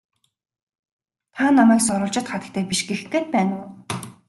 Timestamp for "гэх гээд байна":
2.89-3.55